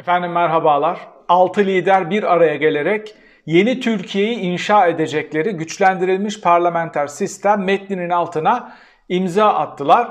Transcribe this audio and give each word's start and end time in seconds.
Efendim 0.00 0.32
merhabalar. 0.32 0.98
Altı 1.28 1.60
lider 1.60 2.10
bir 2.10 2.32
araya 2.32 2.56
gelerek 2.56 3.14
yeni 3.46 3.80
Türkiye'yi 3.80 4.38
inşa 4.38 4.86
edecekleri 4.86 5.50
güçlendirilmiş 5.50 6.40
parlamenter 6.40 7.06
sistem 7.06 7.64
metninin 7.64 8.10
altına 8.10 8.72
imza 9.08 9.54
attılar. 9.54 10.10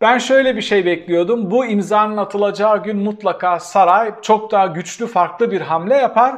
Ben 0.00 0.18
şöyle 0.18 0.56
bir 0.56 0.62
şey 0.62 0.86
bekliyordum. 0.86 1.50
Bu 1.50 1.66
imzanın 1.66 2.16
atılacağı 2.16 2.82
gün 2.82 2.96
mutlaka 2.96 3.60
saray 3.60 4.14
çok 4.22 4.50
daha 4.50 4.66
güçlü 4.66 5.06
farklı 5.06 5.50
bir 5.50 5.60
hamle 5.60 5.96
yapar 5.96 6.34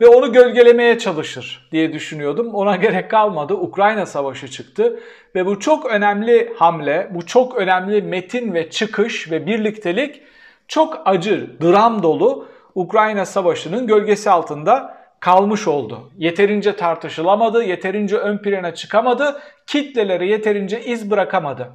ve 0.00 0.06
onu 0.06 0.32
gölgelemeye 0.32 0.98
çalışır 0.98 1.68
diye 1.72 1.92
düşünüyordum. 1.92 2.54
Ona 2.54 2.76
gerek 2.86 3.10
kalmadı. 3.10 3.54
Ukrayna 3.54 4.06
Savaşı 4.06 4.48
çıktı 4.48 5.00
ve 5.34 5.46
bu 5.46 5.60
çok 5.60 5.86
önemli 5.86 6.52
hamle, 6.56 7.08
bu 7.10 7.26
çok 7.26 7.56
önemli 7.56 8.02
metin 8.02 8.54
ve 8.54 8.70
çıkış 8.70 9.30
ve 9.30 9.46
birliktelik 9.46 10.22
çok 10.68 11.02
acı, 11.04 11.50
dram 11.62 12.02
dolu 12.02 12.48
Ukrayna 12.74 13.26
Savaşı'nın 13.26 13.86
gölgesi 13.86 14.30
altında 14.30 15.04
kalmış 15.20 15.68
oldu. 15.68 16.10
Yeterince 16.18 16.76
tartışılamadı, 16.76 17.64
yeterince 17.64 18.16
ön 18.16 18.38
plana 18.38 18.74
çıkamadı, 18.74 19.40
kitlelere 19.66 20.26
yeterince 20.26 20.84
iz 20.84 21.10
bırakamadı. 21.10 21.72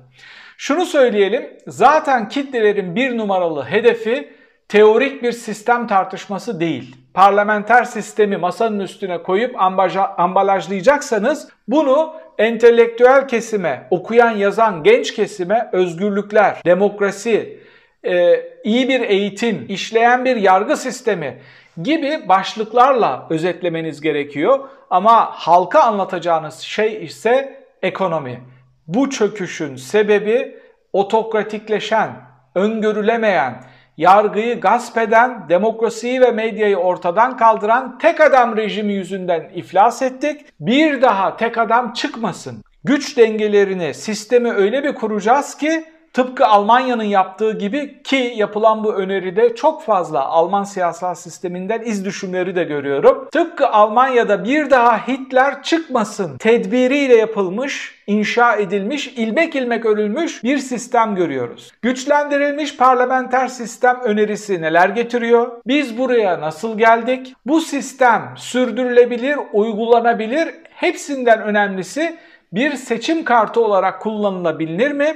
Şunu 0.58 0.86
söyleyelim, 0.86 1.58
zaten 1.68 2.30
kitlelerin 2.30 2.96
bir 2.96 3.18
numaralı 3.18 3.64
hedefi 3.64 4.34
teorik 4.68 5.24
bir 5.24 5.32
sistem 5.32 5.88
tartışması 5.88 6.60
değil. 6.60 6.96
Parlamenter 7.14 7.84
sistemi 7.84 8.38
masanın 8.38 8.80
üstüne 8.80 9.24
koyup 9.24 9.62
ambaja, 9.62 10.16
ambalajlayacaksanız 10.18 11.48
bunu 11.68 12.14
entelektüel 12.38 13.28
kesime, 13.28 13.88
okuyan 13.90 14.32
yazan 14.32 14.84
genç 14.84 15.14
kesime 15.14 15.70
özgürlükler, 15.74 16.62
demokrasi, 16.66 17.60
e, 18.06 18.44
iyi 18.64 18.90
bir 18.90 19.02
eğitim, 19.02 19.66
işleyen 19.70 20.26
bir 20.26 20.36
yargı 20.36 20.78
sistemi 20.78 21.38
gibi 21.84 22.30
başlıklarla 22.30 23.28
özetlemeniz 23.30 24.02
gerekiyor. 24.02 24.60
Ama 24.90 25.32
halka 25.32 25.80
anlatacağınız 25.80 26.60
şey 26.60 27.06
ise 27.06 27.64
ekonomi. 27.82 28.40
Bu 28.88 29.10
çöküşün 29.10 29.76
sebebi 29.76 30.60
otokratikleşen, 30.94 32.10
öngörülemeyen, 32.56 33.64
yargıyı 33.98 34.62
gasp 34.62 34.98
eden, 34.98 35.50
demokrasiyi 35.50 36.22
ve 36.22 36.32
medyayı 36.32 36.78
ortadan 36.78 37.38
kaldıran 37.38 37.98
tek 37.98 38.22
adam 38.22 38.58
rejimi 38.58 38.94
yüzünden 38.94 39.50
iflas 39.54 40.02
ettik. 40.02 40.46
Bir 40.60 41.02
daha 41.02 41.38
tek 41.38 41.58
adam 41.58 41.94
çıkmasın. 41.94 42.64
Güç 42.84 43.18
dengelerini, 43.18 43.94
sistemi 43.94 44.52
öyle 44.52 44.84
bir 44.84 44.96
kuracağız 44.96 45.58
ki 45.58 45.86
Tıpkı 46.14 46.46
Almanya'nın 46.46 47.04
yaptığı 47.04 47.52
gibi 47.58 48.04
ki 48.04 48.34
yapılan 48.36 48.84
bu 48.84 48.94
öneride 48.94 49.56
çok 49.56 49.84
fazla 49.84 50.26
Alman 50.26 50.64
siyasal 50.64 51.16
sisteminden 51.16 51.82
iz 51.82 52.06
düşümleri 52.06 52.56
de 52.56 52.64
görüyorum. 52.64 53.28
Tıpkı 53.32 53.68
Almanya'da 53.68 54.44
bir 54.44 54.70
daha 54.70 55.08
Hitler 55.08 55.64
çıkmasın 55.64 56.38
tedbiriyle 56.38 57.16
yapılmış, 57.16 57.96
inşa 58.08 58.56
edilmiş, 58.56 59.08
ilmek 59.08 59.56
ilmek 59.56 59.86
örülmüş 59.86 60.44
bir 60.44 60.58
sistem 60.58 61.16
görüyoruz. 61.16 61.72
Güçlendirilmiş 61.82 62.78
parlamenter 62.78 63.48
sistem 63.48 64.00
önerisi 64.04 64.62
neler 64.62 64.90
getiriyor? 64.90 65.52
Biz 65.68 65.98
buraya 65.98 66.42
nasıl 66.42 66.78
geldik? 66.78 67.34
Bu 67.46 67.62
sistem 67.62 68.34
sürdürülebilir, 68.38 69.38
uygulanabilir, 69.54 70.50
hepsinden 70.70 71.42
önemlisi 71.42 72.18
bir 72.54 72.74
seçim 72.74 73.24
kartı 73.24 73.62
olarak 73.62 74.02
kullanılabilir 74.02 74.92
mi? 74.92 75.16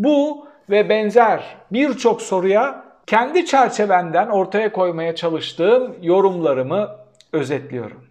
Bu 0.00 0.46
ve 0.70 0.88
benzer 0.88 1.42
birçok 1.72 2.22
soruya 2.22 2.84
kendi 3.06 3.46
çerçevenden 3.46 4.28
ortaya 4.28 4.72
koymaya 4.72 5.14
çalıştığım 5.14 5.96
yorumlarımı 6.02 6.88
özetliyorum. 7.32 8.04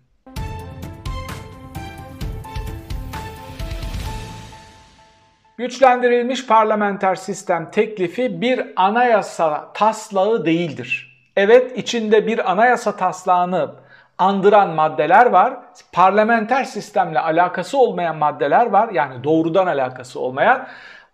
Güçlendirilmiş 5.58 6.48
parlamenter 6.48 7.16
sistem 7.16 7.72
teklifi 7.72 8.42
bir 8.42 8.62
anayasa 8.76 9.74
taslağı 9.74 10.46
değildir. 10.46 11.20
Evet 11.36 11.78
içinde 11.78 12.28
bir 12.28 12.52
anayasa 12.52 12.96
taslağını 12.96 13.72
andıran 14.18 14.70
maddeler 14.70 15.26
var. 15.26 15.54
Parlamenter 15.92 16.64
sistemle 16.64 17.20
alakası 17.20 17.78
olmayan 17.78 18.16
maddeler 18.16 18.66
var. 18.66 18.90
Yani 18.90 19.24
doğrudan 19.24 19.68
alakası 19.68 20.20
olmayan. 20.20 20.68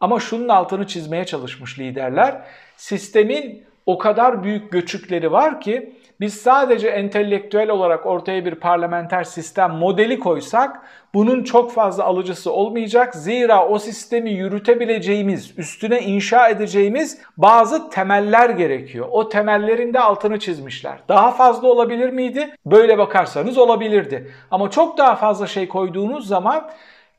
Ama 0.06 0.20
şunun 0.20 0.50
altını 0.50 0.88
çizmeye 0.88 1.26
çalışmış 1.26 1.80
liderler. 1.80 2.42
Sistemin 2.78 3.64
o 3.86 3.98
kadar 3.98 4.44
büyük 4.44 4.72
göçükleri 4.72 5.32
var 5.32 5.62
ki 5.62 5.94
biz 6.20 6.34
sadece 6.34 6.88
entelektüel 6.88 7.70
olarak 7.70 8.06
ortaya 8.06 8.46
bir 8.46 8.56
parlamenter 8.56 9.24
sistem 9.24 9.72
modeli 9.72 10.20
koysak 10.20 10.82
bunun 11.14 11.44
çok 11.44 11.72
fazla 11.72 12.04
alıcısı 12.04 12.52
olmayacak. 12.52 13.16
Zira 13.16 13.68
o 13.68 13.80
sistemi 13.80 14.32
yürütebileceğimiz, 14.32 15.60
üstüne 15.60 16.02
inşa 16.02 16.50
edeceğimiz 16.50 17.22
bazı 17.38 17.90
temeller 17.90 18.50
gerekiyor. 18.50 19.08
O 19.12 19.30
temellerin 19.30 19.94
de 19.94 20.00
altını 20.00 20.40
çizmişler. 20.40 21.00
Daha 21.10 21.32
fazla 21.32 21.68
olabilir 21.68 22.10
miydi? 22.10 22.56
Böyle 22.66 22.98
bakarsanız 22.98 23.58
olabilirdi. 23.58 24.32
Ama 24.52 24.70
çok 24.70 24.98
daha 24.98 25.16
fazla 25.16 25.48
şey 25.48 25.68
koyduğunuz 25.68 26.28
zaman 26.28 26.70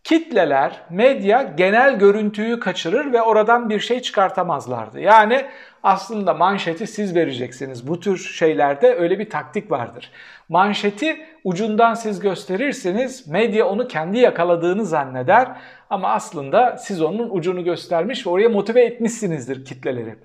kitleler, 0.07 0.81
medya 0.91 1.43
genel 1.43 1.99
görüntüyü 1.99 2.61
kaçırır 2.61 3.13
ve 3.13 3.23
oradan 3.23 3.71
bir 3.71 3.81
şey 3.81 4.01
çıkartamazlardı. 4.01 5.01
Yani 5.01 5.47
aslında 5.83 6.35
manşeti 6.35 6.87
siz 6.87 7.15
vereceksiniz. 7.15 7.89
Bu 7.89 8.01
tür 8.01 8.19
şeylerde 8.19 8.95
öyle 8.95 9.19
bir 9.19 9.31
taktik 9.31 9.71
vardır. 9.71 10.11
Manşeti 10.49 11.17
ucundan 11.45 11.95
siz 11.95 12.21
gösterirsiniz, 12.21 13.29
medya 13.29 13.69
onu 13.69 13.89
kendi 13.89 14.19
yakaladığını 14.19 14.85
zanneder 14.85 15.49
ama 15.91 16.09
aslında 16.09 16.77
siz 16.77 17.03
onun 17.03 17.31
ucunu 17.31 17.65
göstermiş 17.65 18.27
ve 18.27 18.31
oraya 18.31 18.49
motive 18.49 18.85
etmişsinizdir 18.85 19.65
kitleleri. 19.65 20.17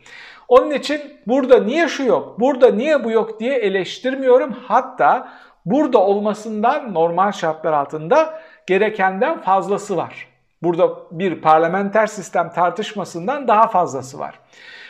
Onun 0.47 0.71
için 0.71 1.01
burada 1.27 1.63
niye 1.63 1.87
şu 1.87 2.03
yok, 2.03 2.39
burada 2.39 2.71
niye 2.71 3.03
bu 3.03 3.11
yok 3.11 3.39
diye 3.39 3.55
eleştirmiyorum. 3.55 4.55
Hatta 4.67 5.27
burada 5.65 5.97
olmasından 5.97 6.93
normal 6.93 7.31
şartlar 7.31 7.73
altında 7.73 8.41
gerekenden 8.67 9.41
fazlası 9.41 9.97
var. 9.97 10.27
Burada 10.63 10.89
bir 11.11 11.41
parlamenter 11.41 12.07
sistem 12.07 12.49
tartışmasından 12.49 13.47
daha 13.47 13.67
fazlası 13.67 14.19
var. 14.19 14.39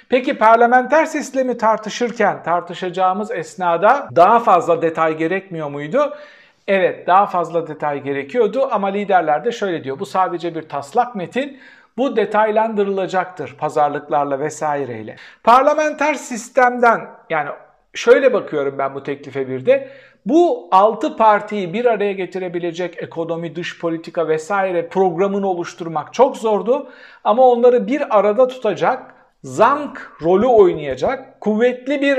Peki 0.10 0.38
parlamenter 0.38 1.06
sistemi 1.06 1.58
tartışırken 1.58 2.44
tartışacağımız 2.44 3.32
esnada 3.32 4.10
daha 4.16 4.40
fazla 4.40 4.82
detay 4.82 5.18
gerekmiyor 5.18 5.70
muydu? 5.70 6.14
Evet 6.68 7.08
daha 7.08 7.26
fazla 7.26 7.68
detay 7.68 8.04
gerekiyordu 8.04 8.68
ama 8.72 8.88
liderler 8.88 9.46
de 9.46 9.52
şöyle 9.52 9.84
diyor. 9.84 10.00
Bu 10.00 10.06
sadece 10.06 10.56
bir 10.56 10.70
taslak 10.70 11.16
metin. 11.16 11.60
Bu 11.98 12.16
detaylandırılacaktır 12.16 13.56
pazarlıklarla 13.58 14.40
vesaireyle. 14.40 15.16
Parlamenter 15.44 16.14
sistemden 16.14 17.02
yani 17.30 17.50
şöyle 17.94 18.34
bakıyorum 18.34 18.78
ben 18.78 18.96
bu 18.96 19.04
teklife 19.04 19.48
bir 19.48 19.66
de. 19.66 19.90
Bu 20.26 20.68
altı 20.72 21.18
partiyi 21.18 21.74
bir 21.74 21.86
araya 21.86 22.14
getirebilecek 22.14 23.04
ekonomi, 23.04 23.56
dış 23.56 23.80
politika 23.80 24.28
vesaire 24.28 24.88
programını 24.88 25.48
oluşturmak 25.48 26.14
çok 26.14 26.38
zordu. 26.38 26.90
Ama 27.24 27.48
onları 27.48 27.88
bir 27.88 28.20
arada 28.20 28.48
tutacak, 28.48 29.16
zank 29.44 30.12
rolü 30.22 30.46
oynayacak 30.46 31.42
kuvvetli 31.42 32.02
bir 32.02 32.18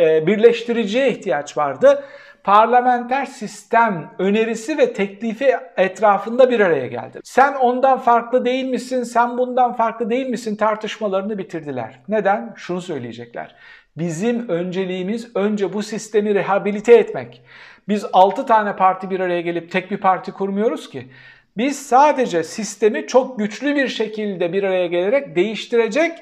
e, 0.00 0.26
birleştiriciye 0.26 1.10
ihtiyaç 1.10 1.56
vardı. 1.56 2.04
Parlamenter 2.44 3.26
sistem 3.26 4.10
önerisi 4.18 4.78
ve 4.78 4.92
teklifi 4.92 5.56
etrafında 5.76 6.50
bir 6.50 6.60
araya 6.60 6.86
geldi. 6.86 7.20
Sen 7.24 7.54
ondan 7.54 7.98
farklı 7.98 8.44
değil 8.44 8.64
misin, 8.64 9.02
sen 9.02 9.38
bundan 9.38 9.72
farklı 9.72 10.10
değil 10.10 10.26
misin 10.26 10.56
tartışmalarını 10.56 11.38
bitirdiler. 11.38 12.00
Neden? 12.08 12.52
Şunu 12.56 12.80
söyleyecekler. 12.80 13.54
Bizim 13.96 14.48
önceliğimiz 14.48 15.36
önce 15.36 15.72
bu 15.72 15.82
sistemi 15.82 16.34
rehabilite 16.34 16.94
etmek. 16.94 17.42
Biz 17.88 18.06
6 18.12 18.46
tane 18.46 18.76
parti 18.76 19.10
bir 19.10 19.20
araya 19.20 19.40
gelip 19.40 19.70
tek 19.70 19.90
bir 19.90 19.96
parti 19.96 20.32
kurmuyoruz 20.32 20.90
ki. 20.90 21.08
Biz 21.56 21.86
sadece 21.86 22.44
sistemi 22.44 23.06
çok 23.06 23.38
güçlü 23.38 23.76
bir 23.76 23.88
şekilde 23.88 24.52
bir 24.52 24.62
araya 24.62 24.86
gelerek 24.86 25.36
değiştirecek 25.36 26.12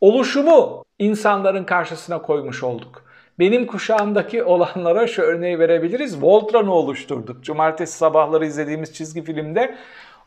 oluşumu 0.00 0.84
insanların 0.98 1.64
karşısına 1.64 2.22
koymuş 2.22 2.62
olduk. 2.62 3.04
Benim 3.38 3.66
kuşağımdaki 3.66 4.42
olanlara 4.42 5.06
şu 5.06 5.22
örneği 5.22 5.58
verebiliriz. 5.58 6.22
Voltron'u 6.22 6.72
oluşturduk. 6.72 7.44
Cumartesi 7.44 7.98
sabahları 7.98 8.46
izlediğimiz 8.46 8.94
çizgi 8.94 9.22
filmde 9.22 9.76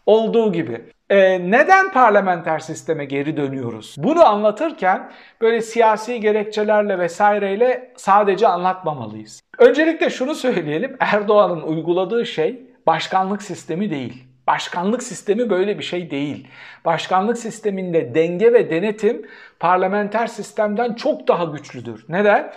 olduğu 0.06 0.52
gibi. 0.52 0.82
Ee, 1.10 1.52
neden 1.52 1.92
parlamenter 1.92 2.60
sisteme 2.60 3.06
geri 3.06 3.38
dönüyoruz? 3.38 3.96
Bunu 3.98 4.26
anlatırken 4.26 5.12
böyle 5.42 5.62
siyasi 5.62 6.20
gerekçelerle 6.20 7.00
vesaireyle 7.00 7.94
sadece 7.96 8.48
anlatmamalıyız. 8.48 9.42
Öncelikle 9.58 10.10
şunu 10.10 10.36
söyleyelim. 10.36 10.98
Erdoğan'ın 11.00 11.62
uyguladığı 11.62 12.26
şey 12.26 12.62
başkanlık 12.88 13.42
sistemi 13.42 13.90
değil. 13.90 14.24
Başkanlık 14.48 15.04
sistemi 15.04 15.50
böyle 15.50 15.80
bir 15.80 15.84
şey 15.84 16.12
değil. 16.12 16.48
Başkanlık 16.86 17.38
sisteminde 17.38 18.16
denge 18.16 18.54
ve 18.54 18.70
denetim 18.70 19.26
parlamenter 19.60 20.28
sistemden 20.28 20.94
çok 20.94 21.28
daha 21.28 21.44
güçlüdür. 21.44 22.06
Neden? 22.10 22.54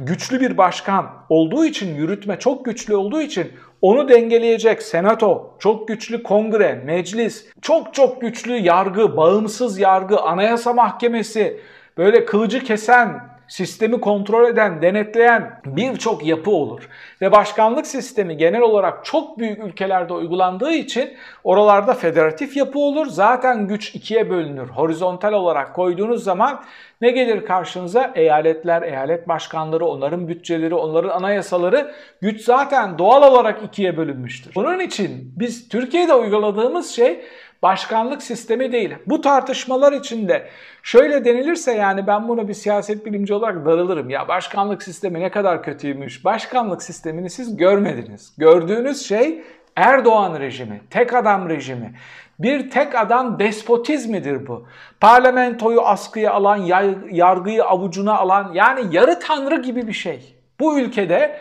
Güçlü 0.00 0.40
bir 0.40 0.56
başkan 0.56 1.10
olduğu 1.28 1.64
için, 1.64 1.94
yürütme 1.94 2.38
çok 2.38 2.64
güçlü 2.64 2.96
olduğu 2.96 3.20
için 3.20 3.52
onu 3.82 4.08
dengeleyecek 4.08 4.82
senato, 4.82 5.56
çok 5.58 5.88
güçlü 5.88 6.22
kongre, 6.22 6.82
meclis, 6.84 7.46
çok 7.62 7.94
çok 7.94 8.20
güçlü 8.20 8.56
yargı, 8.56 9.16
bağımsız 9.16 9.78
yargı, 9.78 10.20
anayasa 10.20 10.72
mahkemesi, 10.72 11.60
böyle 11.98 12.24
kılıcı 12.24 12.60
kesen 12.60 13.35
sistemi 13.48 14.00
kontrol 14.00 14.48
eden, 14.48 14.82
denetleyen 14.82 15.60
birçok 15.66 16.26
yapı 16.26 16.50
olur. 16.50 16.88
Ve 17.20 17.32
başkanlık 17.32 17.86
sistemi 17.86 18.36
genel 18.36 18.60
olarak 18.60 19.04
çok 19.04 19.38
büyük 19.38 19.64
ülkelerde 19.64 20.12
uygulandığı 20.12 20.72
için 20.72 21.16
oralarda 21.44 21.94
federatif 21.94 22.56
yapı 22.56 22.78
olur. 22.78 23.06
Zaten 23.06 23.68
güç 23.68 23.94
ikiye 23.94 24.30
bölünür. 24.30 24.68
Horizontal 24.68 25.32
olarak 25.32 25.74
koyduğunuz 25.74 26.24
zaman 26.24 26.62
ne 27.00 27.10
gelir 27.10 27.44
karşınıza? 27.44 28.12
Eyaletler, 28.14 28.82
eyalet 28.82 29.28
başkanları, 29.28 29.86
onların 29.86 30.28
bütçeleri, 30.28 30.74
onların 30.74 31.08
anayasaları 31.08 31.92
güç 32.20 32.40
zaten 32.40 32.98
doğal 32.98 33.32
olarak 33.32 33.62
ikiye 33.64 33.96
bölünmüştür. 33.96 34.54
Bunun 34.54 34.80
için 34.80 35.32
biz 35.36 35.68
Türkiye'de 35.68 36.14
uyguladığımız 36.14 36.90
şey 36.90 37.20
başkanlık 37.62 38.22
sistemi 38.22 38.72
değil. 38.72 38.94
Bu 39.06 39.20
tartışmalar 39.20 39.92
içinde 39.92 40.48
şöyle 40.82 41.24
denilirse 41.24 41.72
yani 41.72 42.06
ben 42.06 42.28
bunu 42.28 42.48
bir 42.48 42.54
siyaset 42.54 43.06
bilimci 43.06 43.34
olarak 43.34 43.66
darılırım. 43.66 44.10
Ya 44.10 44.28
başkanlık 44.28 44.82
sistemi 44.82 45.20
ne 45.20 45.30
kadar 45.30 45.62
kötüymüş. 45.62 46.24
Başkanlık 46.24 46.82
sistemini 46.82 47.30
siz 47.30 47.56
görmediniz. 47.56 48.32
Gördüğünüz 48.38 49.06
şey 49.06 49.42
Erdoğan 49.76 50.40
rejimi, 50.40 50.80
tek 50.90 51.14
adam 51.14 51.48
rejimi. 51.48 51.94
Bir 52.38 52.70
tek 52.70 52.94
adam 52.94 53.38
despotizmidir 53.38 54.46
bu. 54.46 54.66
Parlamentoyu 55.00 55.80
askıya 55.80 56.32
alan, 56.32 56.56
yargıyı 57.10 57.64
avucuna 57.64 58.18
alan 58.18 58.50
yani 58.54 58.96
yarı 58.96 59.20
tanrı 59.20 59.62
gibi 59.62 59.88
bir 59.88 59.92
şey. 59.92 60.34
Bu 60.60 60.78
ülkede 60.78 61.40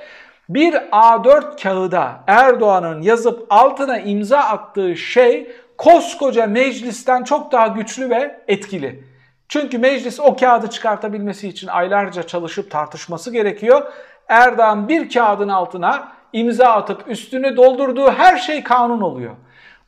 bir 0.50 0.74
A4 0.74 1.62
kağıda 1.64 2.24
Erdoğan'ın 2.28 3.02
yazıp 3.02 3.46
altına 3.50 4.00
imza 4.00 4.40
attığı 4.40 4.96
şey 4.96 5.52
koskoca 5.77 6.48
meclisten 6.48 7.24
çok 7.24 7.51
daha 7.51 7.68
güçlü 7.68 8.10
ve 8.10 8.42
etkili. 8.48 9.04
Çünkü 9.48 9.77
meclis 9.77 10.19
o 10.19 10.36
kağıdı 10.36 10.69
çıkartabilmesi 10.69 11.48
için 11.48 11.68
aylarca 11.68 12.24
çalışıp 12.24 12.72
tartışması 12.72 13.31
gerekiyor. 13.31 13.94
Erdoğan 14.27 14.88
bir 14.88 15.10
kağıdın 15.10 15.50
altına 15.50 16.12
imza 16.33 16.68
atıp 16.68 17.04
üstünü 17.07 17.57
doldurduğu 17.57 18.12
her 18.12 18.38
şey 18.38 18.63
kanun 18.63 19.01
oluyor. 19.01 19.36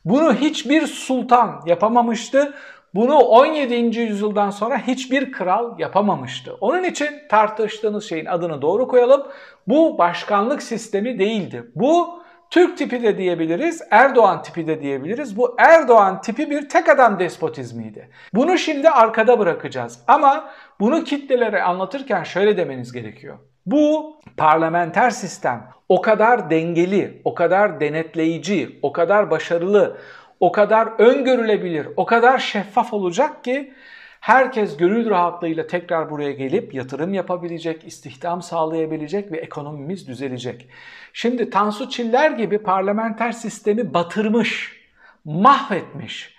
Bunu 0.04 0.34
hiçbir 0.34 0.86
sultan 0.86 1.62
yapamamıştı. 1.66 2.54
Bunu 2.94 3.18
17. 3.18 4.00
yüzyıldan 4.00 4.50
sonra 4.50 4.78
hiçbir 4.78 5.32
kral 5.32 5.78
yapamamıştı. 5.78 6.54
Onun 6.60 6.84
için 6.84 7.08
tartıştığınız 7.28 8.08
şeyin 8.08 8.26
adını 8.26 8.62
doğru 8.62 8.88
koyalım. 8.88 9.26
Bu 9.66 9.98
başkanlık 9.98 10.62
sistemi 10.62 11.18
değildi. 11.18 11.70
Bu 11.74 12.22
Türk 12.50 12.78
tipi 12.78 13.02
de 13.02 13.18
diyebiliriz, 13.18 13.82
Erdoğan 13.90 14.42
tipi 14.42 14.66
de 14.66 14.82
diyebiliriz. 14.82 15.36
Bu 15.36 15.56
Erdoğan 15.58 16.20
tipi 16.20 16.50
bir 16.50 16.68
tek 16.68 16.88
adam 16.88 17.18
despotizmiydi. 17.18 18.08
Bunu 18.34 18.58
şimdi 18.58 18.90
arkada 18.90 19.38
bırakacağız. 19.38 20.04
Ama 20.06 20.50
bunu 20.80 21.04
kitlelere 21.04 21.62
anlatırken 21.62 22.22
şöyle 22.22 22.56
demeniz 22.56 22.92
gerekiyor. 22.92 23.38
Bu 23.66 24.16
parlamenter 24.36 25.10
sistem 25.10 25.68
o 25.88 26.00
kadar 26.00 26.50
dengeli, 26.50 27.22
o 27.24 27.34
kadar 27.34 27.80
denetleyici, 27.80 28.78
o 28.82 28.92
kadar 28.92 29.30
başarılı, 29.30 29.98
o 30.40 30.52
kadar 30.52 30.88
öngörülebilir, 30.98 31.88
o 31.96 32.06
kadar 32.06 32.38
şeffaf 32.38 32.92
olacak 32.92 33.44
ki 33.44 33.72
herkes 34.20 34.76
gönül 34.76 35.10
rahatlığıyla 35.10 35.66
tekrar 35.66 36.10
buraya 36.10 36.32
gelip 36.32 36.74
yatırım 36.74 37.14
yapabilecek, 37.14 37.84
istihdam 37.84 38.42
sağlayabilecek 38.42 39.32
ve 39.32 39.36
ekonomimiz 39.36 40.08
düzelecek. 40.08 40.68
Şimdi 41.12 41.50
Tansu 41.50 41.90
Çiller 41.90 42.30
gibi 42.30 42.58
parlamenter 42.58 43.32
sistemi 43.32 43.94
batırmış, 43.94 44.80
mahvetmiş. 45.24 46.34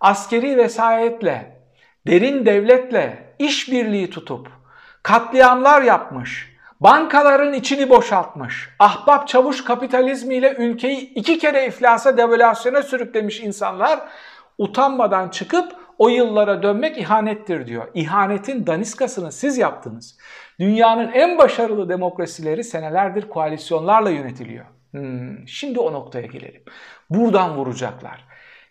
Askeri 0.00 0.56
vesayetle, 0.56 1.56
derin 2.06 2.46
devletle 2.46 3.34
işbirliği 3.38 4.10
tutup 4.10 4.48
katliamlar 5.02 5.82
yapmış. 5.82 6.52
Bankaların 6.80 7.52
içini 7.52 7.90
boşaltmış. 7.90 8.68
Ahbap 8.78 9.28
çavuş 9.28 9.64
kapitalizmiyle 9.64 10.54
ülkeyi 10.58 11.14
iki 11.14 11.38
kere 11.38 11.66
iflasa 11.66 12.16
devalüasyona 12.16 12.82
sürüklemiş 12.82 13.40
insanlar 13.40 14.00
utanmadan 14.58 15.28
çıkıp 15.28 15.81
o 15.98 16.08
yıllara 16.08 16.62
dönmek 16.62 16.98
ihanettir 16.98 17.66
diyor. 17.66 17.88
İhanetin 17.94 18.66
daniskasını 18.66 19.32
siz 19.32 19.58
yaptınız. 19.58 20.18
Dünyanın 20.60 21.12
en 21.12 21.38
başarılı 21.38 21.88
demokrasileri 21.88 22.64
senelerdir 22.64 23.28
koalisyonlarla 23.28 24.10
yönetiliyor. 24.10 24.64
Hmm, 24.90 25.48
şimdi 25.48 25.80
o 25.80 25.92
noktaya 25.92 26.26
gelelim. 26.26 26.62
Buradan 27.10 27.56
vuracaklar. 27.56 28.24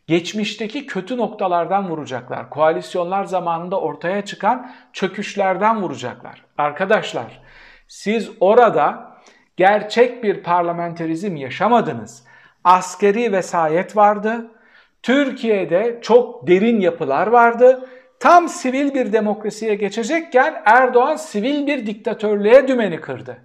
Geçmişteki 0.07 0.85
kötü 0.85 1.17
noktalardan 1.17 1.89
vuracaklar. 1.89 2.49
Koalisyonlar 2.49 3.23
zamanında 3.23 3.79
ortaya 3.79 4.25
çıkan 4.25 4.71
çöküşlerden 4.93 5.81
vuracaklar. 5.81 6.45
Arkadaşlar 6.57 7.41
siz 7.87 8.31
orada 8.39 9.11
gerçek 9.57 10.23
bir 10.23 10.43
parlamenterizm 10.43 11.35
yaşamadınız. 11.35 12.23
Askeri 12.63 13.31
vesayet 13.31 13.97
vardı 13.97 14.51
Türkiye'de 15.03 15.99
çok 16.01 16.47
derin 16.47 16.79
yapılar 16.79 17.27
vardı. 17.27 17.89
Tam 18.19 18.49
sivil 18.49 18.93
bir 18.93 19.13
demokrasiye 19.13 19.75
geçecekken 19.75 20.61
Erdoğan 20.65 21.15
sivil 21.15 21.67
bir 21.67 21.85
diktatörlüğe 21.85 22.67
dümeni 22.67 23.01
kırdı. 23.01 23.37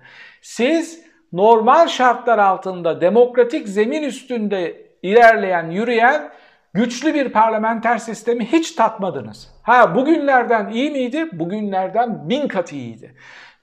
Siz 0.43 1.07
normal 1.33 1.89
şartlar 1.89 2.39
altında 2.39 3.01
demokratik 3.01 3.69
zemin 3.69 4.03
üstünde 4.03 4.87
ilerleyen, 5.03 5.71
yürüyen 5.71 6.31
güçlü 6.75 7.15
bir 7.15 7.29
parlamenter 7.29 7.99
sistemi 7.99 8.45
hiç 8.45 8.73
tatmadınız. 8.73 9.51
Ha 9.63 9.95
bugünlerden 9.95 10.69
iyi 10.69 10.91
miydi? 10.91 11.29
Bugünlerden 11.33 12.29
bin 12.29 12.49
kat 12.49 12.73
iyiydi. 12.73 13.15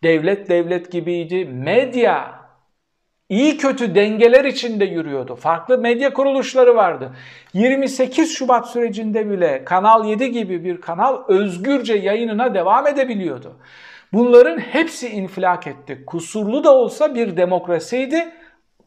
Devlet 0.03 0.49
devlet 0.49 0.91
gibiydi. 0.91 1.45
Medya 1.45 2.42
iyi 3.33 3.57
kötü 3.57 3.95
dengeler 3.95 4.45
içinde 4.45 4.85
yürüyordu. 4.85 5.35
Farklı 5.35 5.77
medya 5.77 6.13
kuruluşları 6.13 6.75
vardı. 6.75 7.11
28 7.53 8.37
Şubat 8.37 8.67
sürecinde 8.69 9.29
bile 9.29 9.65
Kanal 9.65 10.05
7 10.05 10.31
gibi 10.31 10.63
bir 10.63 10.81
kanal 10.81 11.23
özgürce 11.27 11.93
yayınına 11.93 12.53
devam 12.53 12.87
edebiliyordu. 12.87 13.53
Bunların 14.13 14.57
hepsi 14.57 15.09
infilak 15.09 15.67
etti. 15.67 16.03
Kusurlu 16.05 16.63
da 16.63 16.75
olsa 16.75 17.15
bir 17.15 17.37
demokrasiydi. 17.37 18.31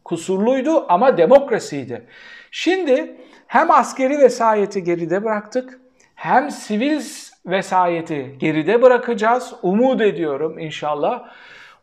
Kusurluydu 0.05 0.87
ama 0.89 1.17
demokrasiydi. 1.17 2.07
Şimdi 2.51 3.17
hem 3.47 3.71
askeri 3.71 4.19
vesayeti 4.19 4.85
geride 4.85 5.25
bıraktık 5.25 5.81
hem 6.15 6.51
sivil 6.51 7.01
vesayeti 7.47 8.37
geride 8.39 8.83
bırakacağız. 8.83 9.53
Umut 9.63 10.01
ediyorum 10.01 10.59
inşallah. 10.59 11.25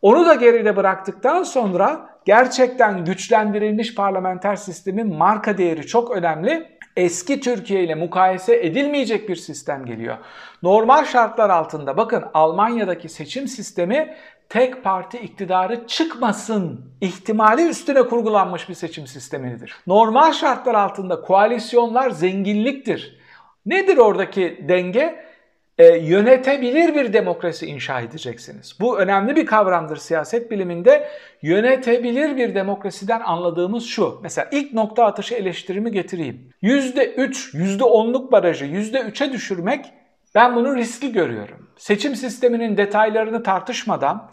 Onu 0.03 0.25
da 0.25 0.35
geride 0.35 0.75
bıraktıktan 0.75 1.43
sonra 1.43 2.09
gerçekten 2.25 3.05
güçlendirilmiş 3.05 3.95
parlamenter 3.95 4.55
sistemin 4.55 5.15
marka 5.15 5.57
değeri 5.57 5.87
çok 5.87 6.11
önemli. 6.11 6.73
Eski 6.95 7.39
Türkiye 7.39 7.83
ile 7.83 7.95
mukayese 7.95 8.65
edilmeyecek 8.65 9.29
bir 9.29 9.35
sistem 9.35 9.85
geliyor. 9.85 10.17
Normal 10.63 11.05
şartlar 11.05 11.49
altında 11.49 11.97
bakın 11.97 12.23
Almanya'daki 12.33 13.09
seçim 13.09 13.47
sistemi 13.47 14.15
tek 14.49 14.83
parti 14.83 15.17
iktidarı 15.17 15.87
çıkmasın 15.87 16.85
ihtimali 17.01 17.67
üstüne 17.69 18.03
kurgulanmış 18.03 18.69
bir 18.69 18.73
seçim 18.73 19.07
sistemidir. 19.07 19.75
Normal 19.87 20.33
şartlar 20.33 20.75
altında 20.75 21.21
koalisyonlar 21.21 22.09
zenginliktir. 22.09 23.19
Nedir 23.65 23.97
oradaki 23.97 24.65
denge? 24.69 25.32
E, 25.77 25.97
yönetebilir 25.97 26.95
bir 26.95 27.13
demokrasi 27.13 27.65
inşa 27.65 28.01
edeceksiniz. 28.01 28.77
Bu 28.79 28.99
önemli 28.99 29.35
bir 29.35 29.45
kavramdır 29.45 29.97
siyaset 29.97 30.51
biliminde. 30.51 31.09
Yönetebilir 31.41 32.37
bir 32.37 32.55
demokrasiden 32.55 33.19
anladığımız 33.19 33.85
şu. 33.85 34.19
Mesela 34.23 34.49
ilk 34.51 34.73
nokta 34.73 35.05
atışı 35.05 35.35
eleştirimi 35.35 35.91
getireyim. 35.91 36.49
%3, 36.63 37.77
%10'luk 37.77 38.31
barajı 38.31 38.65
%3'e 38.65 39.33
düşürmek 39.33 39.85
ben 40.35 40.55
bunu 40.55 40.75
riskli 40.75 41.11
görüyorum. 41.11 41.69
Seçim 41.77 42.15
sisteminin 42.15 42.77
detaylarını 42.77 43.43
tartışmadan 43.43 44.31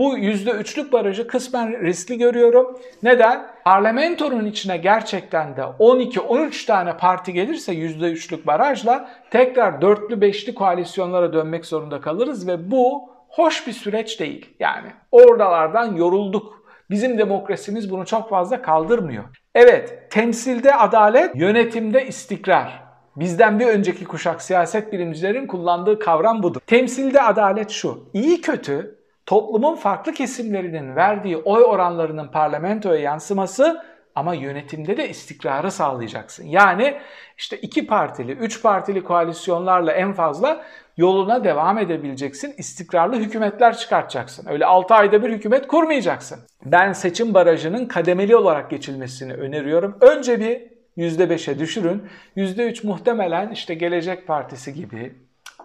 bu 0.00 0.18
%3'lük 0.18 0.92
barajı 0.92 1.26
kısmen 1.26 1.84
riskli 1.84 2.18
görüyorum. 2.18 2.78
Neden? 3.02 3.46
Parlamentonun 3.64 4.46
içine 4.46 4.76
gerçekten 4.76 5.56
de 5.56 5.60
12-13 5.60 6.66
tane 6.66 6.96
parti 6.96 7.32
gelirse 7.32 7.72
%3'lük 7.72 8.46
barajla 8.46 9.08
tekrar 9.30 9.72
4'lü 9.72 10.20
5'li 10.20 10.54
koalisyonlara 10.54 11.32
dönmek 11.32 11.66
zorunda 11.66 12.00
kalırız 12.00 12.48
ve 12.48 12.70
bu 12.70 13.10
hoş 13.28 13.66
bir 13.66 13.72
süreç 13.72 14.20
değil. 14.20 14.56
Yani 14.60 14.88
oradalardan 15.12 15.96
yorulduk. 15.96 16.64
Bizim 16.90 17.18
demokrasimiz 17.18 17.90
bunu 17.90 18.06
çok 18.06 18.30
fazla 18.30 18.62
kaldırmıyor. 18.62 19.24
Evet, 19.54 20.10
temsilde 20.10 20.74
adalet, 20.74 21.36
yönetimde 21.36 22.06
istikrar. 22.06 22.82
Bizden 23.16 23.60
bir 23.60 23.66
önceki 23.66 24.04
kuşak 24.04 24.42
siyaset 24.42 24.92
bilimcilerin 24.92 25.46
kullandığı 25.46 25.98
kavram 25.98 26.42
budur. 26.42 26.60
Temsilde 26.66 27.22
adalet 27.22 27.70
şu. 27.70 28.10
İyi 28.14 28.40
kötü 28.40 28.99
toplumun 29.30 29.76
farklı 29.76 30.12
kesimlerinin 30.12 30.96
verdiği 30.96 31.36
oy 31.36 31.62
oranlarının 31.62 32.28
parlamentoya 32.28 33.00
yansıması 33.00 33.82
ama 34.14 34.34
yönetimde 34.34 34.96
de 34.96 35.08
istikrarı 35.08 35.70
sağlayacaksın. 35.70 36.46
Yani 36.46 36.98
işte 37.38 37.56
iki 37.56 37.86
partili, 37.86 38.32
üç 38.32 38.62
partili 38.62 39.04
koalisyonlarla 39.04 39.92
en 39.92 40.12
fazla 40.12 40.64
yoluna 40.96 41.44
devam 41.44 41.78
edebileceksin. 41.78 42.54
İstikrarlı 42.58 43.16
hükümetler 43.16 43.76
çıkartacaksın. 43.76 44.46
Öyle 44.48 44.66
6 44.66 44.94
ayda 44.94 45.22
bir 45.22 45.30
hükümet 45.30 45.68
kurmayacaksın. 45.68 46.38
Ben 46.64 46.92
seçim 46.92 47.34
barajının 47.34 47.86
kademeli 47.86 48.36
olarak 48.36 48.70
geçilmesini 48.70 49.32
öneriyorum. 49.32 49.96
Önce 50.00 50.40
bir 50.40 50.62
%5'e 50.96 51.58
düşürün. 51.58 52.08
%3 52.36 52.86
muhtemelen 52.86 53.50
işte 53.50 53.74
Gelecek 53.74 54.26
Partisi 54.26 54.74
gibi, 54.74 55.14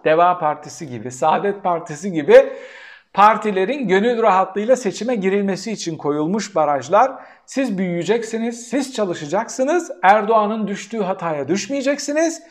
Deva 0.04 0.38
Partisi 0.38 0.88
gibi, 0.88 1.10
Saadet 1.10 1.62
Partisi 1.62 2.12
gibi 2.12 2.52
partilerin 3.16 3.88
gönül 3.88 4.22
rahatlığıyla 4.22 4.76
seçime 4.76 5.14
girilmesi 5.14 5.72
için 5.72 5.96
koyulmuş 5.96 6.54
barajlar. 6.54 7.12
Siz 7.46 7.78
büyüyeceksiniz, 7.78 8.68
siz 8.68 8.94
çalışacaksınız, 8.94 9.90
Erdoğan'ın 10.02 10.68
düştüğü 10.68 11.00
hataya 11.00 11.48
düşmeyeceksiniz. 11.48 12.42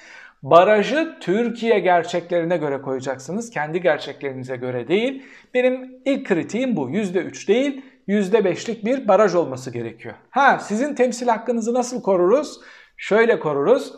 Barajı 0.44 1.18
Türkiye 1.22 1.80
gerçeklerine 1.80 2.58
göre 2.58 2.82
koyacaksınız, 2.82 3.50
kendi 3.50 3.82
gerçeklerinize 3.82 4.56
göre 4.56 4.88
değil. 4.88 5.24
Benim 5.54 6.02
ilk 6.06 6.28
kritiğim 6.28 6.76
bu. 6.76 6.90
%3 6.90 7.48
değil, 7.48 7.82
%5'lik 8.08 8.86
bir 8.86 9.08
baraj 9.08 9.36
olması 9.36 9.72
gerekiyor. 9.72 10.16
Ha 10.30 10.60
sizin 10.60 10.96
temsil 10.96 11.28
hakkınızı 11.28 11.74
nasıl 11.74 12.02
koruruz? 12.02 12.60
Şöyle 12.98 13.40
koruruz. 13.40 13.94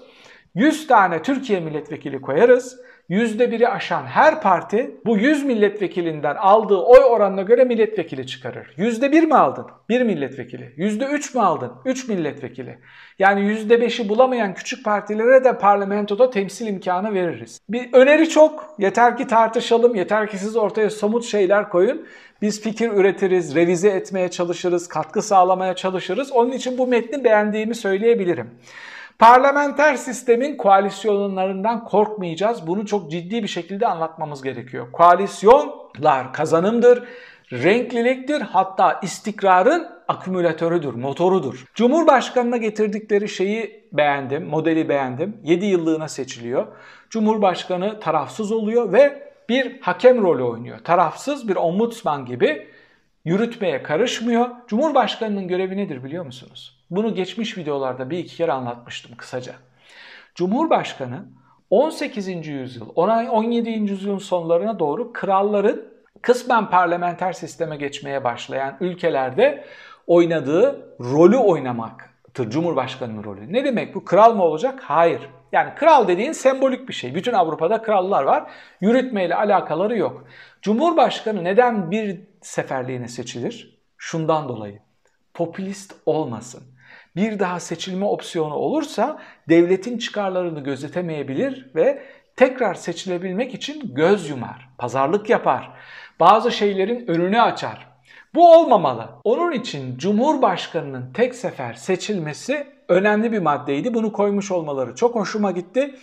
100 0.55 0.87
tane 0.87 1.21
Türkiye 1.21 1.59
milletvekili 1.59 2.21
koyarız. 2.21 2.86
%1'i 3.09 3.67
aşan 3.67 4.05
her 4.05 4.41
parti 4.41 4.95
bu 5.05 5.17
100 5.17 5.45
milletvekilinden 5.45 6.35
aldığı 6.35 6.77
oy 6.77 6.99
oranına 6.99 7.41
göre 7.41 7.63
milletvekili 7.63 8.27
çıkarır. 8.27 8.67
%1 8.77 9.25
mi 9.25 9.35
aldın? 9.35 9.65
1 9.89 10.01
milletvekili. 10.01 10.73
%3 10.77 11.37
mü 11.37 11.41
aldın? 11.41 11.71
3 11.85 12.07
milletvekili. 12.07 12.77
Yani 13.19 13.39
%5'i 13.41 14.09
bulamayan 14.09 14.53
küçük 14.53 14.85
partilere 14.85 15.43
de 15.43 15.57
parlamentoda 15.57 16.29
temsil 16.29 16.67
imkanı 16.67 17.13
veririz. 17.13 17.61
Bir 17.69 17.93
öneri 17.93 18.29
çok. 18.29 18.75
Yeter 18.79 19.17
ki 19.17 19.27
tartışalım. 19.27 19.95
Yeter 19.95 20.29
ki 20.29 20.37
siz 20.37 20.55
ortaya 20.55 20.89
somut 20.89 21.25
şeyler 21.25 21.69
koyun. 21.69 22.07
Biz 22.41 22.61
fikir 22.61 22.91
üretiriz, 22.91 23.55
revize 23.55 23.89
etmeye 23.89 24.31
çalışırız, 24.31 24.87
katkı 24.87 25.21
sağlamaya 25.21 25.75
çalışırız. 25.75 26.31
Onun 26.31 26.51
için 26.51 26.77
bu 26.77 26.87
metni 26.87 27.23
beğendiğimi 27.23 27.75
söyleyebilirim. 27.75 28.49
Parlamenter 29.19 29.95
sistemin 29.95 30.57
koalisyonlarından 30.57 31.85
korkmayacağız. 31.85 32.67
Bunu 32.67 32.85
çok 32.85 33.11
ciddi 33.11 33.43
bir 33.43 33.47
şekilde 33.47 33.87
anlatmamız 33.87 34.41
gerekiyor. 34.41 34.91
Koalisyonlar 34.91 36.33
kazanımdır, 36.33 37.03
renkliliktir, 37.51 38.41
hatta 38.41 38.99
istikrarın 39.03 39.87
akümülatörüdür, 40.07 40.93
motorudur. 40.93 41.65
Cumhurbaşkanına 41.73 42.57
getirdikleri 42.57 43.29
şeyi 43.29 43.89
beğendim, 43.93 44.45
modeli 44.45 44.89
beğendim. 44.89 45.37
7 45.43 45.65
yıllığına 45.65 46.07
seçiliyor. 46.07 46.67
Cumhurbaşkanı 47.09 47.99
tarafsız 47.99 48.51
oluyor 48.51 48.93
ve 48.93 49.31
bir 49.49 49.81
hakem 49.81 50.21
rolü 50.21 50.43
oynuyor. 50.43 50.77
Tarafsız 50.83 51.47
bir 51.47 51.55
ombudsman 51.55 52.25
gibi 52.25 52.67
yürütmeye 53.25 53.83
karışmıyor. 53.83 54.49
Cumhurbaşkanının 54.67 55.47
görevi 55.47 55.77
nedir 55.77 56.03
biliyor 56.03 56.25
musunuz? 56.25 56.76
Bunu 56.91 57.15
geçmiş 57.15 57.57
videolarda 57.57 58.09
bir 58.09 58.17
iki 58.17 58.35
kere 58.35 58.51
anlatmıştım 58.51 59.17
kısaca. 59.17 59.53
Cumhurbaşkanı 60.35 61.25
18. 61.69 62.47
yüzyıl, 62.47 62.89
17. 62.95 63.69
yüzyılın 63.69 64.17
sonlarına 64.17 64.79
doğru 64.79 65.13
kralların 65.13 65.83
kısmen 66.21 66.69
parlamenter 66.69 67.33
sisteme 67.33 67.77
geçmeye 67.77 68.23
başlayan 68.23 68.77
ülkelerde 68.79 69.65
oynadığı 70.07 70.95
rolü 70.99 71.37
oynamaktır 71.37 72.49
Cumhurbaşkanının 72.49 73.23
rolü. 73.23 73.53
Ne 73.53 73.65
demek 73.65 73.95
bu? 73.95 74.05
Kral 74.05 74.35
mı 74.35 74.43
olacak? 74.43 74.79
Hayır. 74.83 75.29
Yani 75.51 75.75
kral 75.75 76.07
dediğin 76.07 76.31
sembolik 76.31 76.89
bir 76.89 76.93
şey. 76.93 77.15
Bütün 77.15 77.33
Avrupa'da 77.33 77.81
krallar 77.81 78.23
var. 78.23 78.51
Yürütmeyle 78.81 79.35
alakaları 79.35 79.97
yok. 79.97 80.27
Cumhurbaşkanı 80.61 81.43
neden 81.43 81.91
bir 81.91 82.21
seferliğine 82.41 83.07
seçilir? 83.07 83.79
Şundan 83.97 84.49
dolayı. 84.49 84.79
Popülist 85.33 85.95
olmasın. 86.05 86.76
Bir 87.17 87.39
daha 87.39 87.59
seçilme 87.59 88.05
opsiyonu 88.05 88.53
olursa 88.53 89.19
devletin 89.49 89.97
çıkarlarını 89.97 90.59
gözetemeyebilir 90.63 91.69
ve 91.75 92.03
tekrar 92.35 92.73
seçilebilmek 92.73 93.53
için 93.53 93.95
göz 93.95 94.29
yumar, 94.29 94.69
pazarlık 94.77 95.29
yapar. 95.29 95.71
Bazı 96.19 96.51
şeylerin 96.51 97.07
önünü 97.07 97.41
açar. 97.41 97.87
Bu 98.35 98.53
olmamalı. 98.55 99.09
Onun 99.23 99.51
için 99.51 99.97
Cumhurbaşkanının 99.97 101.13
tek 101.13 101.35
sefer 101.35 101.73
seçilmesi 101.73 102.67
önemli 102.87 103.31
bir 103.31 103.39
maddeydi. 103.39 103.93
Bunu 103.93 104.11
koymuş 104.11 104.51
olmaları 104.51 104.95
çok 104.95 105.15
hoşuma 105.15 105.51
gitti. 105.51 105.95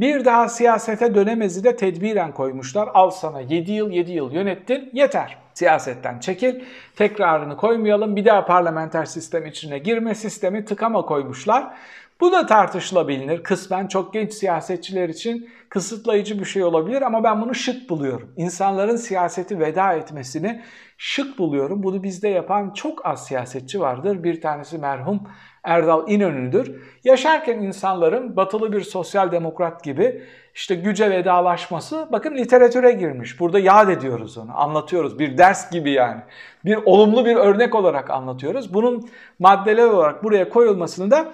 Bir 0.00 0.24
daha 0.24 0.48
siyasete 0.48 1.14
dönemezi 1.14 1.64
de 1.64 1.76
tedbiren 1.76 2.32
koymuşlar. 2.32 2.88
Al 2.94 3.10
sana 3.10 3.40
7 3.40 3.72
yıl 3.72 3.90
7 3.90 4.12
yıl 4.12 4.32
yönettin 4.32 4.90
yeter. 4.92 5.36
Siyasetten 5.54 6.18
çekil. 6.18 6.60
Tekrarını 6.96 7.56
koymayalım. 7.56 8.16
Bir 8.16 8.24
daha 8.24 8.44
parlamenter 8.44 9.04
sistem 9.04 9.46
içine 9.46 9.78
girme 9.78 10.14
sistemi 10.14 10.64
tıkama 10.64 11.02
koymuşlar. 11.02 11.74
Bu 12.20 12.32
da 12.32 12.46
tartışılabilir. 12.46 13.42
Kısmen 13.42 13.86
çok 13.86 14.12
genç 14.12 14.32
siyasetçiler 14.32 15.08
için 15.08 15.50
kısıtlayıcı 15.68 16.40
bir 16.40 16.44
şey 16.44 16.64
olabilir 16.64 17.02
ama 17.02 17.24
ben 17.24 17.42
bunu 17.42 17.54
şık 17.54 17.90
buluyorum. 17.90 18.32
İnsanların 18.36 18.96
siyaseti 18.96 19.60
veda 19.60 19.92
etmesini 19.92 20.62
şık 20.98 21.38
buluyorum. 21.38 21.82
Bunu 21.82 22.02
bizde 22.02 22.28
yapan 22.28 22.70
çok 22.70 23.06
az 23.06 23.26
siyasetçi 23.26 23.80
vardır. 23.80 24.24
Bir 24.24 24.40
tanesi 24.40 24.78
merhum 24.78 25.20
Erdal 25.64 26.08
İnönü'dür. 26.08 26.82
Yaşarken 27.04 27.58
insanların 27.58 28.36
batılı 28.36 28.72
bir 28.72 28.80
sosyal 28.80 29.32
demokrat 29.32 29.84
gibi 29.84 30.22
işte 30.54 30.74
güce 30.74 31.10
vedalaşması 31.10 32.08
bakın 32.12 32.36
literatüre 32.36 32.92
girmiş. 32.92 33.40
Burada 33.40 33.58
yad 33.58 33.88
ediyoruz 33.88 34.38
onu, 34.38 34.60
anlatıyoruz. 34.60 35.18
Bir 35.18 35.38
ders 35.38 35.70
gibi 35.70 35.90
yani. 35.90 36.20
Bir 36.64 36.76
olumlu 36.76 37.26
bir 37.26 37.36
örnek 37.36 37.74
olarak 37.74 38.10
anlatıyoruz. 38.10 38.74
Bunun 38.74 39.08
maddeler 39.38 39.84
olarak 39.84 40.24
buraya 40.24 40.48
koyulmasını 40.48 41.10
da 41.10 41.32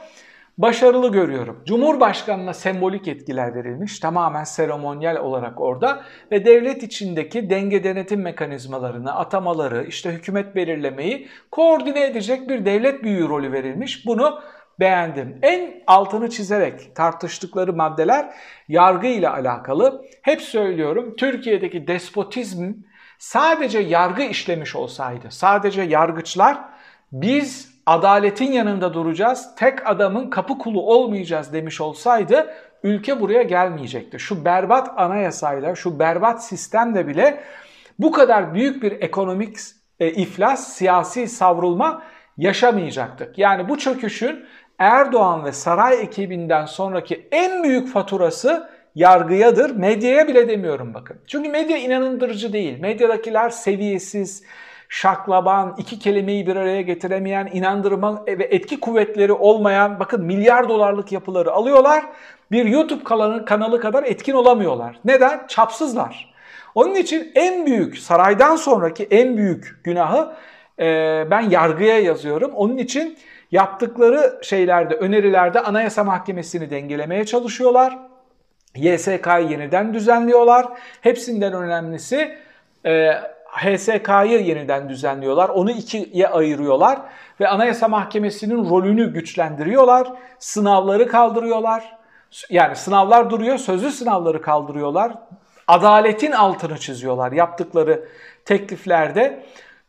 başarılı 0.59 1.13
görüyorum. 1.13 1.63
Cumhurbaşkanına 1.67 2.55
sembolik 2.55 3.09
etkiler 3.09 3.55
verilmiş 3.55 3.99
tamamen 3.99 4.45
seremonyal 4.45 5.17
olarak 5.17 5.61
orada 5.61 6.03
ve 6.31 6.45
devlet 6.45 6.83
içindeki 6.83 7.51
denge 7.51 7.85
denetim 7.85 8.23
mekanizmalarını, 8.23 9.15
atamaları, 9.15 9.85
işte 9.89 10.11
hükümet 10.11 10.55
belirlemeyi 10.55 11.29
koordine 11.51 12.05
edecek 12.05 12.49
bir 12.49 12.65
devlet 12.65 13.05
büyüğü 13.05 13.29
rolü 13.29 13.53
verilmiş. 13.53 14.07
Bunu 14.07 14.41
beğendim. 14.81 15.39
En 15.43 15.83
altını 15.87 16.31
çizerek 16.31 16.97
tartıştıkları 16.97 17.73
maddeler 17.73 18.35
yargı 18.69 19.07
ile 19.07 19.29
alakalı. 19.29 20.05
Hep 20.23 20.43
söylüyorum 20.43 21.15
Türkiye'deki 21.17 21.87
despotizm 21.87 22.73
sadece 23.19 23.79
yargı 23.79 24.23
işlemiş 24.23 24.77
olsaydı, 24.77 25.27
sadece 25.31 25.83
yargıçlar 25.83 26.59
biz 27.13 27.74
adaletin 27.87 28.53
yanında 28.53 28.95
duracağız, 28.95 29.55
tek 29.57 29.87
adamın 29.87 30.31
kapı 30.31 30.59
kulu 30.59 30.83
olmayacağız 30.83 31.53
demiş 31.53 31.81
olsaydı 31.81 32.55
ülke 32.83 33.21
buraya 33.21 33.43
gelmeyecekti. 33.43 34.19
Şu 34.19 34.45
berbat 34.45 35.01
anayasayla, 35.01 35.75
şu 35.75 35.99
berbat 35.99 36.45
sistemle 36.45 37.07
bile 37.07 37.41
bu 37.99 38.13
kadar 38.13 38.55
büyük 38.55 38.83
bir 38.83 38.93
ekonomik 38.93 39.57
e, 40.01 40.11
iflas, 40.11 40.69
siyasi 40.69 41.29
savrulma 41.29 42.03
yaşamayacaktık. 42.39 43.39
Yani 43.39 43.69
bu 43.69 43.79
çöküşün 43.79 44.45
Erdoğan 44.79 45.45
ve 45.45 45.53
saray 45.53 46.03
ekibinden 46.03 46.67
sonraki 46.67 47.29
en 47.33 47.63
büyük 47.63 47.89
faturası 47.89 48.71
yargıyadır. 48.95 49.71
Medyaya 49.71 50.29
bile 50.29 50.49
demiyorum 50.49 50.95
bakın. 50.95 51.17
Çünkü 51.27 51.49
medya 51.49 51.77
inanındırıcı 51.77 52.53
değil. 52.53 52.81
Medyadakiler 52.81 53.51
seviyesiz, 53.51 54.43
şaklaban, 54.89 55.75
iki 55.79 55.99
kelimeyi 55.99 56.47
bir 56.47 56.57
araya 56.57 56.83
getiremeyen, 56.83 57.51
inandırma 57.53 58.25
ve 58.27 58.45
etki 58.45 58.81
kuvvetleri 58.81 59.33
olmayan 59.33 60.01
bakın 60.01 60.25
milyar 60.25 60.69
dolarlık 60.69 61.13
yapıları 61.13 61.53
alıyorlar. 61.53 62.05
Bir 62.51 62.65
YouTube 62.65 63.05
kanalı, 63.05 63.45
kanalı 63.45 63.81
kadar 63.81 64.03
etkin 64.05 64.33
olamıyorlar. 64.33 65.01
Neden? 65.05 65.47
Çapsızlar. 65.47 66.35
Onun 66.75 66.95
için 66.95 67.33
en 67.35 67.67
büyük 67.67 67.99
saraydan 67.99 68.57
sonraki 68.57 69.05
en 69.05 69.37
büyük 69.37 69.81
günahı 69.85 70.33
e, 70.81 70.85
ben 71.31 71.41
yargıya 71.41 72.01
yazıyorum. 72.01 72.51
Onun 72.55 72.77
için 72.77 73.19
yaptıkları 73.51 74.39
şeylerde, 74.43 74.95
önerilerde 74.95 75.61
Anayasa 75.61 76.05
Mahkemesi'ni 76.05 76.71
dengelemeye 76.71 77.27
çalışıyorlar. 77.27 77.99
YSK'yı 78.77 79.49
yeniden 79.51 79.95
düzenliyorlar. 79.95 80.67
Hepsinden 81.01 81.53
önemlisi 81.53 82.39
e, 82.87 83.11
HSK'yı 83.55 84.41
yeniden 84.41 84.89
düzenliyorlar. 84.89 85.49
Onu 85.49 85.71
ikiye 85.71 86.29
ayırıyorlar 86.29 86.99
ve 87.41 87.49
Anayasa 87.49 87.89
Mahkemesi'nin 87.89 88.71
rolünü 88.71 89.13
güçlendiriyorlar. 89.13 90.09
Sınavları 90.39 91.09
kaldırıyorlar. 91.09 91.97
Yani 92.51 92.77
sınavlar 92.77 93.31
duruyor, 93.31 93.59
sözlü 93.59 93.91
sınavları 93.91 94.43
kaldırıyorlar. 94.43 95.13
Adaletin 95.67 96.33
altını 96.33 96.79
çiziyorlar 96.79 97.33
yaptıkları 97.33 98.09
tekliflerde. 98.45 99.45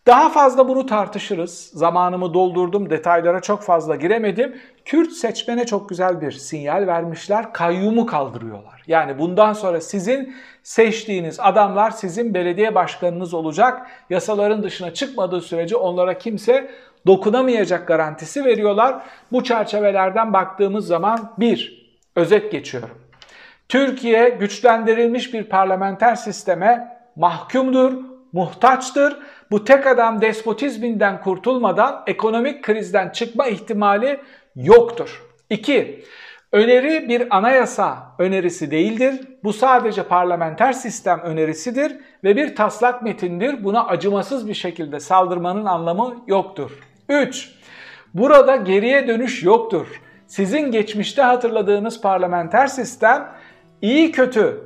Daha 0.07 0.29
fazla 0.29 0.67
bunu 0.67 0.85
tartışırız. 0.85 1.71
Zamanımı 1.73 2.33
doldurdum, 2.33 2.89
detaylara 2.89 3.39
çok 3.39 3.63
fazla 3.63 3.95
giremedim. 3.95 4.55
Kürt 4.85 5.11
seçmene 5.11 5.65
çok 5.65 5.89
güzel 5.89 6.21
bir 6.21 6.31
sinyal 6.31 6.87
vermişler. 6.87 7.53
Kayyumu 7.53 8.05
kaldırıyorlar. 8.05 8.83
Yani 8.87 9.19
bundan 9.19 9.53
sonra 9.53 9.81
sizin 9.81 10.35
seçtiğiniz 10.63 11.39
adamlar 11.39 11.91
sizin 11.91 12.33
belediye 12.33 12.75
başkanınız 12.75 13.33
olacak. 13.33 13.87
Yasaların 14.09 14.63
dışına 14.63 14.93
çıkmadığı 14.93 15.41
sürece 15.41 15.75
onlara 15.75 16.17
kimse 16.17 16.71
dokunamayacak 17.07 17.87
garantisi 17.87 18.45
veriyorlar. 18.45 18.95
Bu 19.31 19.43
çerçevelerden 19.43 20.33
baktığımız 20.33 20.87
zaman 20.87 21.33
bir, 21.37 21.85
özet 22.15 22.51
geçiyorum. 22.51 22.97
Türkiye 23.69 24.29
güçlendirilmiş 24.29 25.33
bir 25.33 25.43
parlamenter 25.43 26.15
sisteme 26.15 26.97
mahkumdur, 27.15 27.93
muhtaçtır. 28.33 29.17
Bu 29.51 29.63
tek 29.63 29.87
adam 29.87 30.21
despotizminden 30.21 31.21
kurtulmadan 31.21 32.03
ekonomik 32.07 32.63
krizden 32.63 33.09
çıkma 33.09 33.47
ihtimali 33.47 34.19
yoktur. 34.55 35.23
2. 35.49 36.03
Öneri 36.51 37.09
bir 37.09 37.37
anayasa 37.37 38.15
önerisi 38.19 38.71
değildir. 38.71 39.21
Bu 39.43 39.53
sadece 39.53 40.03
parlamenter 40.03 40.73
sistem 40.73 41.19
önerisidir 41.19 41.97
ve 42.23 42.35
bir 42.35 42.55
taslak 42.55 43.01
metindir. 43.01 43.63
Buna 43.63 43.87
acımasız 43.87 44.47
bir 44.47 44.53
şekilde 44.53 44.99
saldırmanın 44.99 45.65
anlamı 45.65 46.23
yoktur. 46.27 46.71
3. 47.09 47.51
Burada 48.13 48.55
geriye 48.55 49.07
dönüş 49.07 49.43
yoktur. 49.43 50.01
Sizin 50.27 50.71
geçmişte 50.71 51.21
hatırladığınız 51.21 52.01
parlamenter 52.01 52.67
sistem 52.67 53.27
iyi 53.81 54.11
kötü, 54.11 54.61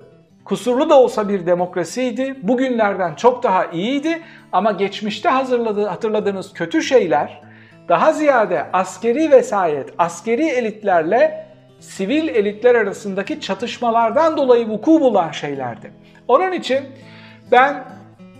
kusurlu 0.50 0.90
da 0.90 1.00
olsa 1.00 1.30
bir 1.30 1.46
demokrasiydi. 1.46 2.36
Bugünlerden 2.44 3.16
çok 3.16 3.44
daha 3.44 3.66
iyiydi 3.66 4.22
ama 4.52 4.72
geçmişte 4.72 5.30
hazırladığı, 5.30 5.86
hatırladığınız 5.86 6.54
kötü 6.54 6.82
şeyler 6.82 7.42
daha 7.90 8.14
ziyade 8.14 8.66
askeri 8.74 9.32
vesayet, 9.32 9.90
askeri 9.98 10.46
elitlerle 10.46 11.46
sivil 11.80 12.28
elitler 12.28 12.76
arasındaki 12.76 13.42
çatışmalardan 13.42 14.38
dolayı 14.38 14.70
vuku 14.70 15.02
bulan 15.02 15.32
şeylerdi. 15.32 15.92
Onun 16.28 16.52
için 16.52 16.80
ben 17.52 17.84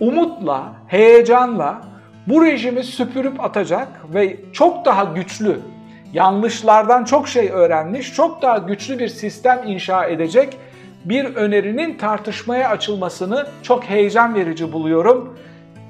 umutla, 0.00 0.72
heyecanla 0.88 1.80
bu 2.26 2.44
rejimi 2.44 2.84
süpürüp 2.84 3.44
atacak 3.44 3.88
ve 4.14 4.36
çok 4.52 4.84
daha 4.84 5.04
güçlü, 5.04 5.60
yanlışlardan 6.12 7.04
çok 7.04 7.28
şey 7.28 7.50
öğrenmiş, 7.50 8.14
çok 8.14 8.42
daha 8.42 8.58
güçlü 8.58 8.98
bir 8.98 9.08
sistem 9.08 9.62
inşa 9.66 10.04
edecek 10.04 10.56
bir 11.04 11.24
önerinin 11.24 11.98
tartışmaya 11.98 12.68
açılmasını 12.68 13.46
çok 13.62 13.84
heyecan 13.84 14.34
verici 14.34 14.72
buluyorum. 14.72 15.38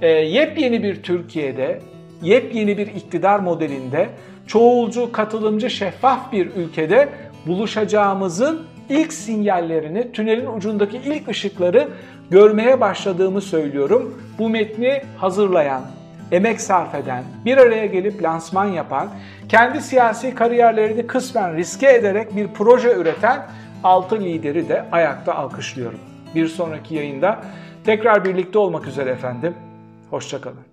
E, 0.03 0.09
yepyeni 0.09 0.83
bir 0.83 1.03
Türkiye'de, 1.03 1.81
yepyeni 2.23 2.79
bir 2.79 2.87
iktidar 2.87 3.39
modelinde, 3.39 4.09
çoğulcu, 4.47 5.13
katılımcı, 5.13 5.71
şeffaf 5.71 6.33
bir 6.33 6.47
ülkede 6.47 7.09
buluşacağımızın 7.47 8.67
ilk 8.89 9.13
sinyallerini, 9.13 10.13
tünelin 10.13 10.47
ucundaki 10.47 10.97
ilk 10.97 11.29
ışıkları 11.29 11.89
görmeye 12.31 12.81
başladığımı 12.81 13.41
söylüyorum. 13.41 14.23
Bu 14.39 14.49
metni 14.49 15.03
hazırlayan, 15.17 15.83
emek 16.33 16.61
sarf 16.61 16.95
eden, 16.95 17.25
bir 17.45 17.57
araya 17.57 17.87
gelip 17.87 18.23
lansman 18.23 18.67
yapan, 18.67 19.09
kendi 19.49 19.81
siyasi 19.81 20.35
kariyerlerini 20.35 21.07
kısmen 21.07 21.57
riske 21.57 21.93
ederek 21.93 22.37
bir 22.37 22.49
proje 22.49 22.95
üreten 22.95 23.47
6 23.85 24.21
lideri 24.21 24.69
de 24.69 24.85
ayakta 24.93 25.35
alkışlıyorum. 25.35 26.01
Bir 26.35 26.47
sonraki 26.47 26.95
yayında 26.95 27.41
tekrar 27.85 28.25
birlikte 28.25 28.59
olmak 28.59 28.87
üzere 28.87 29.11
efendim. 29.11 29.55
Hoşçakalın. 30.11 30.70